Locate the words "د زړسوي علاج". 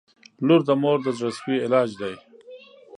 1.05-1.89